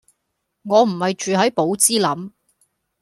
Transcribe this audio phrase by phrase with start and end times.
[0.63, 2.33] 我唔係住係寶芝林